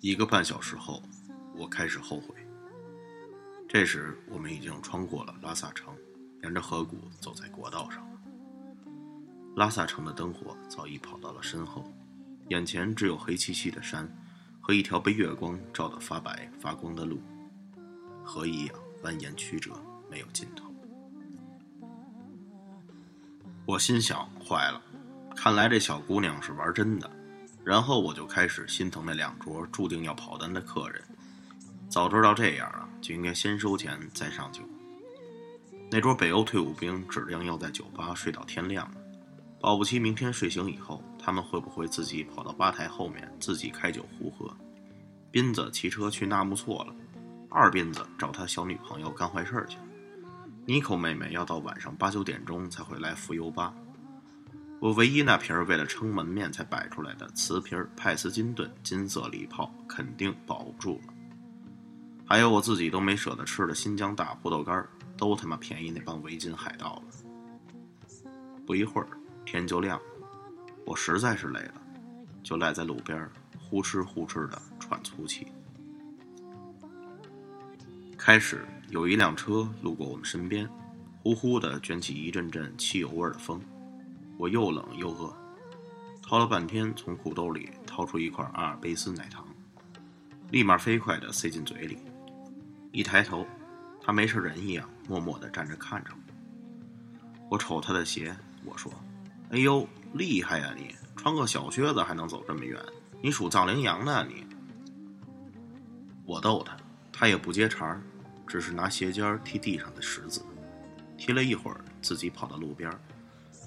[0.00, 1.02] 一个半小时后，
[1.54, 2.34] 我开始后悔。
[3.68, 5.94] 这时，我们已经穿过了拉萨城，
[6.42, 8.02] 沿着河谷走在国道上。
[9.56, 11.84] 拉萨城的灯火早已跑到了身后，
[12.48, 14.10] 眼前只有黑漆漆的山
[14.58, 17.20] 和一条被月光照得发白发光的路，
[18.24, 19.72] 河一样蜿蜒曲折，
[20.10, 20.74] 没有尽头。
[23.66, 24.80] 我心想：坏了，
[25.36, 27.19] 看来这小姑娘是玩真的。
[27.64, 31.02] 然后我就开始心疼那两桌注定要跑单的客人。
[31.88, 34.62] 早知道这样啊，就应该先收钱再上酒。
[35.90, 39.00] 那桌北欧退伍兵指定要在酒吧睡到天亮了，
[39.60, 44.56] 保不齐明天睡醒以后，他们会不会自己跑到吧台后面自己开酒胡喝？
[45.32, 46.94] 斌子骑车去纳木错了，
[47.50, 49.84] 二斌子找他小女朋友干坏事去了。
[50.64, 53.74] 妮蔻妹妹要到晚上八九点钟才会来浮游吧。
[54.80, 61.12] 我唯一那瓶为了撑门面才摆出来的瓷瓶派斯金顿金色礼炮肯定保不住了，
[62.24, 68.30] 还有我自己都没舍得吃的新疆大葡萄干都他妈便宜那帮维京海盗了。
[68.66, 69.08] 不一会儿
[69.44, 70.04] 天就亮了，
[70.86, 71.74] 我实在是累了，
[72.42, 73.28] 就赖在路边
[73.58, 75.46] 呼哧呼哧的喘粗气。
[78.16, 80.66] 开始有一辆车路过我们身边，
[81.22, 83.60] 呼呼的卷起一阵阵汽油味的风。
[84.40, 85.30] 我又冷又饿，
[86.22, 89.46] 掏了半天，从裤兜里掏出一块阿尔卑斯奶糖，
[90.50, 91.98] 立马飞快地塞进嘴里。
[92.90, 93.46] 一抬头，
[94.02, 97.48] 他没事人一样，默默地站着看着我。
[97.50, 98.90] 我瞅他的鞋，我说
[99.52, 100.94] ：“哎呦，厉害呀你！
[101.16, 102.80] 穿个小靴子还能走这么远，
[103.20, 104.46] 你属藏羚羊呢你？”
[106.24, 106.74] 我逗他，
[107.12, 108.00] 他也不接茬
[108.46, 110.42] 只是拿鞋尖踢地上的石子，
[111.18, 112.90] 踢了一会儿，自己跑到路边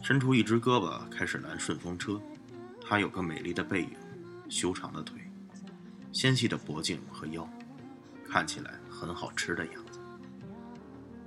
[0.00, 2.20] 伸出一只胳膊开始拦顺风车，
[2.80, 3.90] 他有个美丽的背影，
[4.48, 5.20] 修长的腿，
[6.12, 7.46] 纤细的脖颈和腰，
[8.28, 9.98] 看起来很好吃的样子。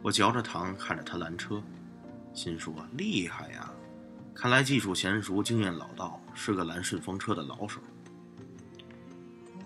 [0.00, 1.60] 我嚼着糖看着他拦车，
[2.32, 3.72] 心说厉害呀，
[4.32, 7.80] 看来技术娴熟，经验老道，是个拦顺风车的老手。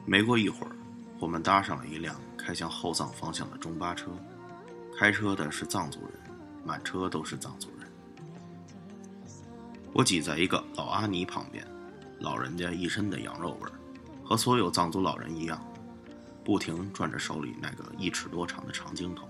[0.07, 0.73] 没过一会儿，
[1.19, 4.11] 我们搭上了一辆开向后藏方向的中巴车，
[4.97, 6.13] 开车的是藏族人，
[6.65, 7.82] 满车都是藏族人。
[9.93, 11.67] 我挤在一个老阿尼旁边，
[12.19, 13.73] 老人家一身的羊肉味儿，
[14.25, 15.63] 和所有藏族老人一样，
[16.43, 19.29] 不停转着手里那个一尺多长的长经筒。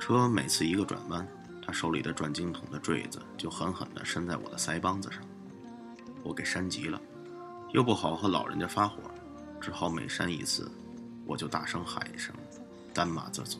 [0.00, 1.26] 车每次一个转弯，
[1.64, 5.22] 他手里的转经筒的坠子就狠狠地伸在我的腮帮子上，
[6.24, 7.00] 我给扇急了，
[7.72, 8.96] 又不好和老人家发火，
[9.60, 10.68] 只好每扇一次，
[11.24, 12.34] 我就大声喊一声
[12.92, 13.58] “丹马泽走”。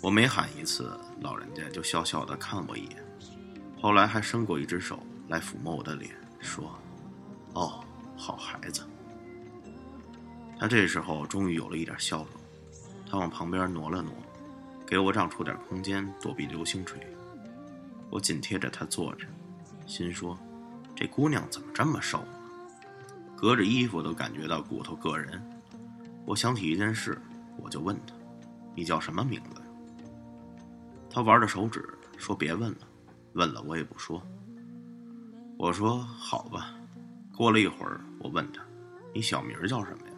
[0.00, 3.03] 我每喊一次，老人家就笑笑地看我一眼。
[3.84, 6.74] 后来还伸过一只手来抚摸我的脸，说
[7.52, 7.84] ：“哦，
[8.16, 8.82] 好孩子。”
[10.58, 12.28] 他这时候终于有了一点笑容，
[13.06, 14.10] 他往旁边挪了挪，
[14.86, 16.98] 给我让出点空间躲避流星锤。
[18.08, 19.26] 我紧贴着他坐着，
[19.86, 20.34] 心说
[20.96, 22.24] ：“这姑娘怎么这么瘦啊？
[23.36, 25.42] 隔着衣服都感觉到骨头硌人。”
[26.24, 27.20] 我想起一件事，
[27.58, 28.14] 我就问他
[28.74, 29.60] ：“你叫什么名字？”
[31.12, 32.78] 他玩着手指说：“别问了。”
[33.34, 34.22] 问了我也不说。
[35.56, 36.74] 我说好吧。
[37.36, 38.62] 过了一会儿，我问他
[39.12, 40.14] ：“你小名叫什么呀？”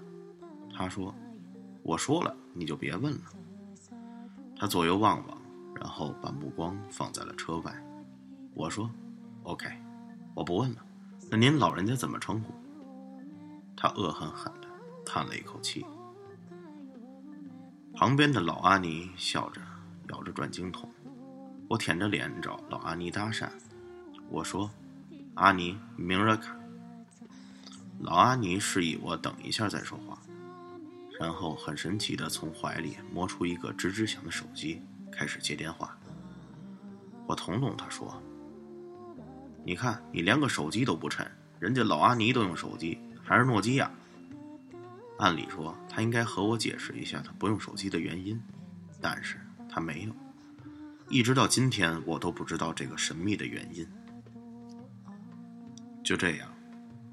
[0.77, 1.15] 他说
[1.83, 3.25] ：“我说了，你就别问了。”
[4.55, 5.43] 他左右望望，
[5.75, 7.75] 然后把目光放在了车外。
[8.55, 8.91] 我说
[9.45, 9.67] ：“OK，
[10.35, 10.85] 我不问了。
[11.31, 12.53] 那您老人家怎么称呼？”
[13.77, 14.69] 他恶狠狠地
[15.05, 15.85] 叹了一口气。
[17.95, 19.61] 旁边的老阿尼笑着
[20.11, 20.91] 摇着转经筒。
[21.69, 23.49] 我舔着脸找老阿尼搭讪，
[24.31, 24.71] 我说
[25.35, 26.57] ：“阿尼，明热卡。”
[27.99, 30.17] 老阿尼示意我等一下再说话，
[31.19, 34.81] 然后很神奇的从怀里摸出一个吱吱响的手机，
[35.11, 35.99] 开始接电话。
[37.27, 38.23] 我捅捅他说
[39.67, 41.29] ：“你看，你连个手机都不趁，
[41.59, 43.91] 人家老阿尼都用手机，还是诺基亚。
[45.19, 48.41] 按理说，他应该和我解释一下他不用手机的原因，
[49.01, 50.13] 但是他没有。”
[51.09, 53.87] 一直到今天，我都不知道这个神秘的原因。
[56.03, 56.49] 就这样，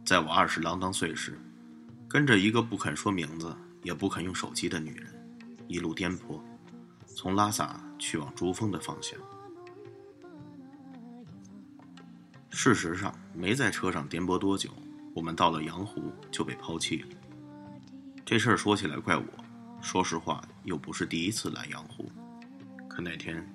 [0.03, 1.39] 在我二十郎当岁时，
[2.07, 5.13] 跟着一个不肯说名字、也不肯用手机的女人，
[5.67, 6.41] 一路颠簸，
[7.05, 9.19] 从拉萨去往珠峰的方向。
[12.49, 14.71] 事实上，没在车上颠簸多久，
[15.15, 17.09] 我们到了羊湖就被抛弃了。
[18.25, 19.25] 这事儿说起来怪我，
[19.81, 22.11] 说实话，又不是第一次来羊湖，
[22.89, 23.47] 可那天。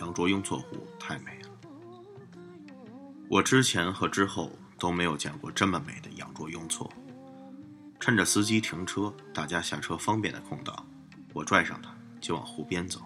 [0.00, 1.48] 羊卓雍措湖太美了，
[3.28, 6.90] 我之前和之后都没有见过这么美的羊卓雍措。
[7.98, 10.86] 趁着司机停车、大家下车方便的空档，
[11.32, 11.90] 我拽上他
[12.20, 13.00] 就往湖边走。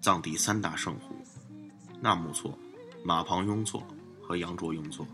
[0.00, 1.14] 藏地三大圣湖：
[2.00, 2.58] 纳木错、
[3.04, 3.86] 马旁雍错
[4.22, 5.06] 和羊卓雍错。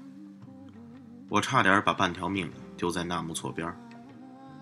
[1.29, 3.75] 我差点把半条命丢在纳木错边，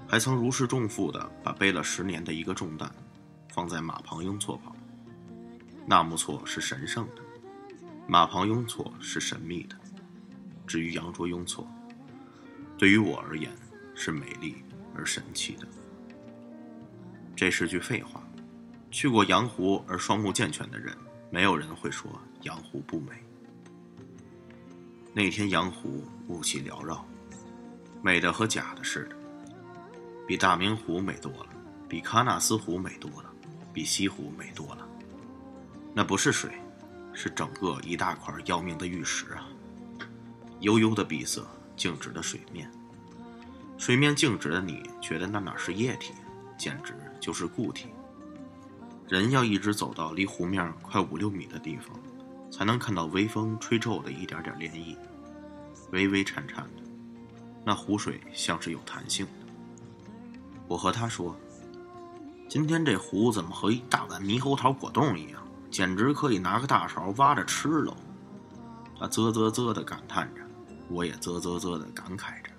[0.09, 2.91] 还曾如释重负的把背了十年的一个重担
[3.51, 4.72] 放在马旁雍错旁。
[5.87, 7.23] 纳木错是神圣的，
[8.07, 9.77] 马旁雍错是神秘的。
[10.67, 11.69] 至于羊卓雍错，
[12.79, 13.51] 对于我而言
[13.95, 14.63] 是美丽
[14.95, 15.67] 而神奇的。
[17.35, 18.23] 这是句废话。
[18.91, 20.95] 去过羊湖而双目健全的人，
[21.31, 22.11] 没有人会说
[22.43, 23.13] 羊湖不美。
[25.15, 27.05] 那天羊湖雾气缭绕，
[28.03, 29.17] 美的和假的似的，
[30.27, 31.47] 比大明湖美多了，
[31.89, 33.33] 比喀纳斯湖美多了，
[33.73, 34.87] 比西湖美多了。
[35.95, 36.51] 那不是水，
[37.13, 39.47] 是整个一大块要命的玉石啊！
[40.61, 41.47] 悠悠的碧色，
[41.77, 42.71] 静止的水面，
[43.77, 46.15] 水面静止的你觉得那哪是液体，
[46.57, 47.89] 简直就是固体。
[49.09, 51.95] 人要一直走到离湖面快五六米的地方，
[52.51, 54.97] 才能看到微风吹皱的一点点涟漪，
[55.91, 56.83] 微微颤颤的。
[57.65, 59.33] 那湖水像是有弹性的。
[60.67, 61.37] 我和他说
[62.49, 65.42] ：“今天这湖怎么和一大碗猕猴桃果冻一样，
[65.73, 67.97] 简直可以拿个大勺挖着吃喽！”
[68.97, 70.43] 他啧啧啧的感叹着，
[70.89, 72.51] 我也啧啧啧的感慨着。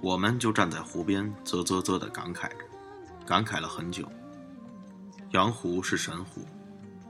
[0.00, 2.64] 我们就站在湖边啧啧啧的感慨着，
[3.26, 4.10] 感慨了很久。
[5.32, 6.46] 羊湖是神湖，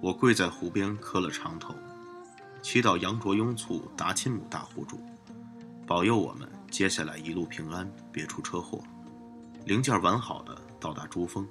[0.01, 1.75] 我跪在湖边磕了长头，
[2.63, 4.99] 祈祷羊卓雍措达钦姆大湖主
[5.87, 8.83] 保佑我们接下来一路平安，别出车祸，
[9.67, 11.47] 零件完好的到达珠峰。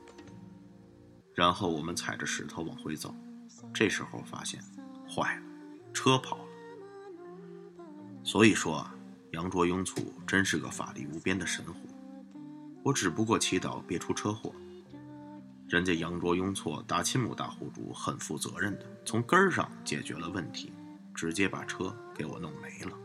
[1.33, 3.15] 然后我们踩着石头往回走，
[3.73, 4.61] 这时候发现
[5.09, 5.41] 坏了，
[5.93, 6.43] 车跑了。
[8.23, 8.95] 所以说啊，
[9.31, 11.87] 羊卓雍措真是个法力无边的神虎，
[12.83, 14.53] 我只不过祈祷别出车祸。
[15.67, 20.71] 人家羊卓雍措达钦姆大户主很负责任的，从根儿上解决了问题，
[21.15, 22.95] 直接把车给我弄没了。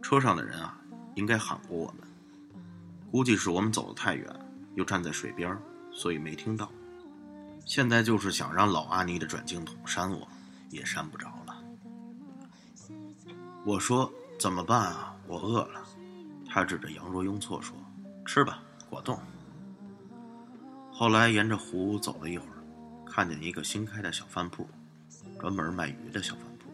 [0.00, 0.78] 车上的人啊，
[1.16, 2.06] 应该喊过我们，
[3.10, 4.26] 估计是我们走得太远，
[4.76, 5.58] 又站在水边，
[5.90, 6.70] 所以没听到。
[7.64, 10.28] 现在就是想让老阿尼的转经筒扇我，
[10.70, 11.62] 也扇不着了。
[13.64, 15.14] 我说怎么办啊？
[15.26, 15.82] 我饿了。
[16.46, 17.74] 他指着羊卓雍措说
[18.24, 19.18] ：“吃吧，果冻。”
[20.92, 22.62] 后来沿着湖走了一会儿，
[23.10, 24.68] 看见一个新开的小饭铺，
[25.40, 26.70] 专门卖鱼的小饭铺。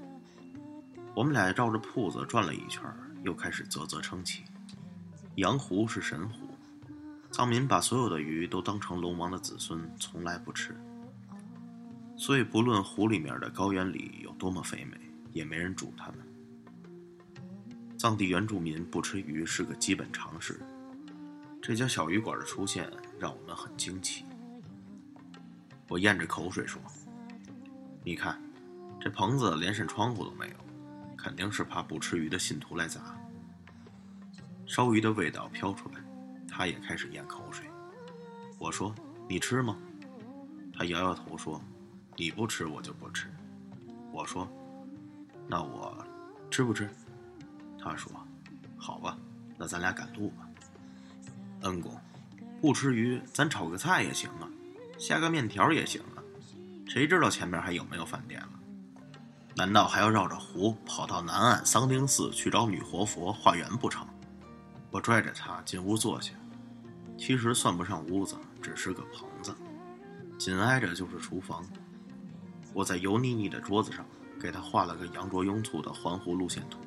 [1.14, 2.82] 我们俩绕着铺子转了一圈，
[3.22, 4.44] 又开始啧啧称奇。
[5.36, 6.49] 羊湖是神湖，
[7.30, 10.76] 藏民把所有的鱼都当成龙王的子孙，从来不吃。
[12.16, 14.98] 所以不论湖里面的高原里有多么肥美，
[15.32, 16.18] 也没人煮它们。
[17.96, 20.60] 藏地原住民不吃鱼是个基本常识。
[21.62, 24.24] 这家小鱼馆的出现让我们很惊奇。
[25.88, 26.80] 我咽着口水说
[28.04, 28.40] ：“你看，
[29.00, 30.54] 这棚子连扇窗户都没有，
[31.16, 33.00] 肯定是怕不吃鱼的信徒来砸。”
[34.66, 36.00] 烧鱼的味道飘出来，
[36.50, 37.64] 他也开始咽口水。
[38.58, 38.94] 我说
[39.28, 39.76] ：“你吃吗？”
[40.76, 41.60] 他摇摇头说
[42.16, 43.28] ：“你不吃，我就不吃。”
[44.12, 44.48] 我说
[45.46, 46.04] ：“那我
[46.50, 46.90] 吃不吃？”
[47.82, 48.12] 他说
[48.76, 49.16] ：“好吧，
[49.56, 50.46] 那咱俩赶路吧。”
[51.62, 51.98] 恩公，
[52.60, 54.48] 不吃鱼，咱炒个菜也行啊，
[54.98, 56.22] 下个面条也行啊。
[56.86, 58.48] 谁知道前面还有没有饭店了？
[59.56, 64.06] 难道还要绕着湖跑到南岸桑丁寺去找女活佛化缘不成？
[64.90, 66.32] 我拽着他进屋坐下，
[67.20, 69.54] 其实算不上屋子，只是个棚子，
[70.38, 71.62] 紧挨着就是厨房。
[72.72, 74.06] 我在油腻腻的桌子上
[74.40, 76.78] 给他画了个羊卓雍措的环湖路线图，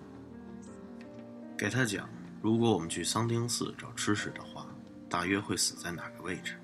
[1.56, 2.10] 给他讲。
[2.42, 4.66] 如果我们去桑丁寺找吃食的话，
[5.08, 6.60] 大约会死在哪个位置？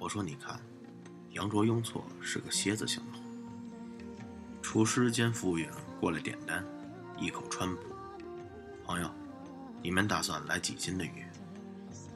[0.00, 0.60] 我说：“你看，
[1.30, 3.18] 羊卓雍措是个蝎子形的。”
[4.60, 5.70] 厨师兼服务员
[6.00, 6.62] 过来点单，
[7.16, 7.82] 一口川普。
[8.84, 9.08] 朋友，
[9.80, 11.24] 你们打算来几斤的鱼？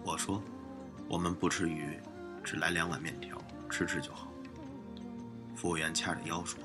[0.04, 0.42] 我说
[1.08, 1.98] ：“我们不吃鱼，
[2.42, 3.36] 只来两碗面条，
[3.68, 4.28] 吃吃就好。”
[5.56, 6.60] 服务员掐着腰说：“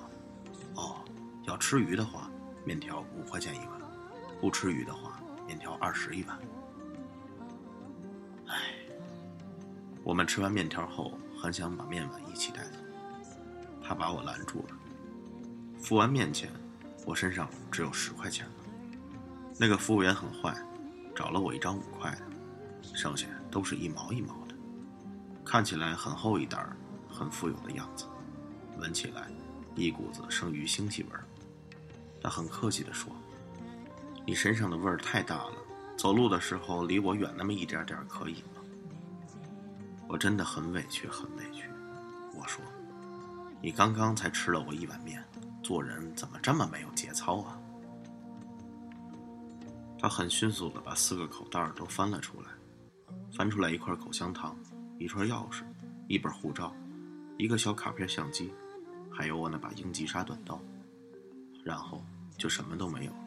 [0.75, 1.03] 哦，
[1.43, 2.29] 要吃鱼的话，
[2.65, 3.79] 面条五块钱一碗；
[4.39, 5.17] 不吃鱼的话。”
[5.48, 6.39] 面条二十一碗。
[8.45, 8.55] 唉，
[10.01, 12.77] 我们吃完面条后，很想把面碗一起带走，
[13.83, 14.77] 他把我拦住了。
[15.77, 16.50] 付完面钱，
[17.05, 18.53] 我身上只有十块钱了。
[19.57, 20.55] 那个服务员很坏，
[21.13, 22.21] 找了我一张五块的，
[22.95, 24.55] 剩下都是一毛一毛的，
[25.46, 26.65] 看起来很厚一袋
[27.10, 28.05] 很富有的样子，
[28.79, 29.27] 闻起来
[29.75, 31.25] 一股子生鱼腥气味儿。
[32.24, 33.12] 他很客气地说。
[34.24, 35.53] 你身上的味儿太大了，
[35.98, 38.62] 走路的时候离我远那么一点点可以吗？
[40.08, 41.63] 我真的很委屈，很委屈。
[42.36, 42.63] 我说，
[43.60, 45.25] 你刚刚才吃了我一碗面，
[45.63, 47.58] 做人怎么这么没有节操啊？
[49.98, 52.48] 他很迅速的把四个口袋都翻了出来，
[53.32, 54.56] 翻出来一块口香糖，
[54.98, 55.63] 一串钥匙，
[56.08, 56.74] 一本护照，
[57.38, 58.53] 一个小卡片相机，
[59.10, 60.60] 还有我那把英吉沙短刀，
[61.63, 62.03] 然后
[62.38, 63.18] 就什么都没有了。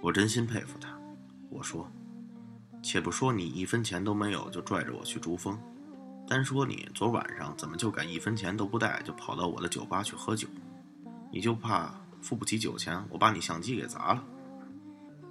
[0.00, 0.96] 我真心佩服他，
[1.50, 1.90] 我说，
[2.82, 5.58] 且不说你一分钱都没有就拽着我去珠峰，
[6.26, 10.46] 单说你昨晚上怎么就敢一分钱都不带就跑到我的酒吧去喝酒，
[11.32, 14.24] 你就怕付不起酒钱，我把你相机给砸了。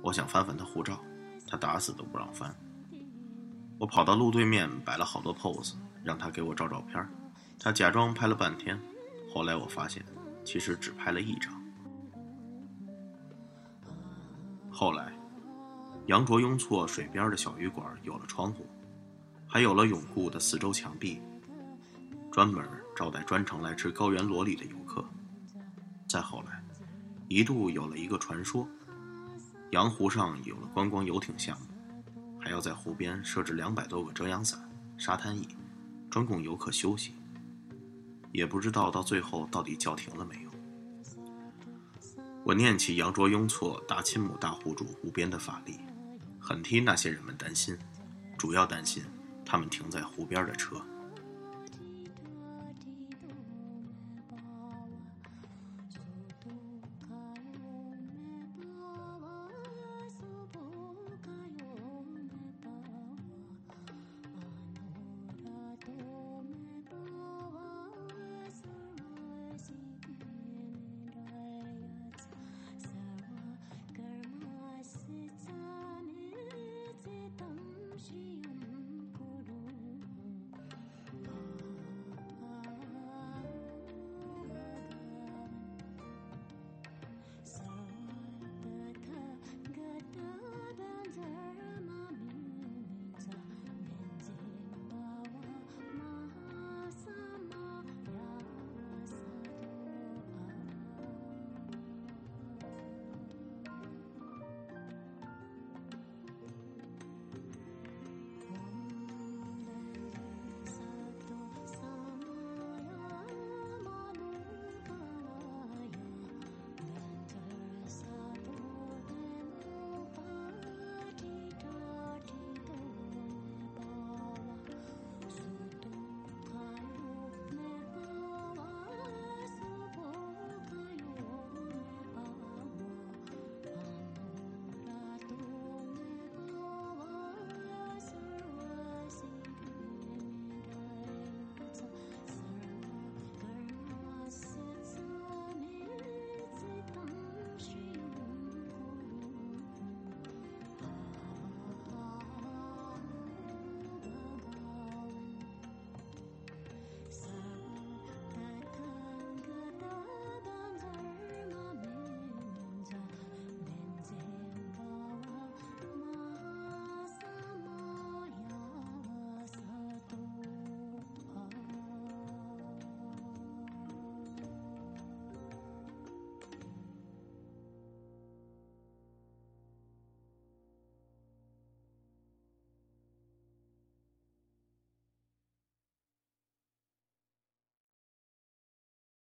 [0.01, 1.01] 我想翻翻他护照，
[1.47, 2.53] 他打死都不让翻。
[3.79, 5.73] 我跑到路对面摆了好多 pose，
[6.03, 7.07] 让他给我照照片，
[7.59, 8.79] 他假装拍了半天，
[9.33, 10.03] 后来我发现，
[10.43, 11.53] 其实只拍了一张。
[14.69, 15.11] 后来，
[16.07, 18.65] 杨卓雍措水边的小旅馆有了窗户，
[19.47, 21.21] 还有了永固的四周墙壁，
[22.31, 22.63] 专门
[22.95, 25.03] 招待专程来吃高原萝莉的游客。
[26.07, 26.63] 再后来，
[27.27, 28.67] 一度有了一个传说：
[29.71, 31.67] 洋湖上有了观光游艇项目，
[32.39, 34.59] 还要在湖边设置两百多个遮阳伞、
[34.97, 35.47] 沙滩椅，
[36.09, 37.13] 专供游客休息。
[38.31, 40.51] 也不知道到最后到底叫停了没有。
[42.45, 45.79] 我念起杨卓雍措大亲母大户主湖边的法力，
[46.39, 47.77] 很替那些人们担心，
[48.37, 49.03] 主要担心
[49.45, 50.81] 他们停在湖边的车。